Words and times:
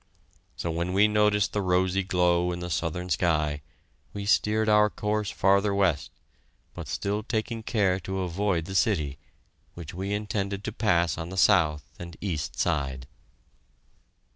So 0.55 0.71
when 0.71 0.93
we 0.93 1.07
noticed 1.07 1.53
the 1.53 1.61
rosy 1.61 2.01
glow 2.01 2.51
in 2.51 2.59
the 2.59 2.71
southern 2.71 3.09
sky 3.11 3.61
we 4.13 4.25
steered 4.25 4.67
our 4.67 4.89
course 4.89 5.29
farther 5.29 5.75
west, 5.75 6.09
but 6.73 6.87
still 6.87 7.21
taking 7.21 7.61
care 7.61 7.99
to 7.99 8.21
avoid 8.21 8.65
the 8.65 8.73
city, 8.73 9.19
which 9.75 9.93
we 9.93 10.11
intended 10.11 10.63
to 10.63 10.71
pass 10.71 11.19
on 11.19 11.29
the 11.29 11.37
south 11.37 11.93
and 11.99 12.17
east 12.19 12.57
side. 12.57 13.05